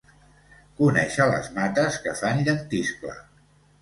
[0.79, 3.15] Conèixer les mates que fan llentiscle.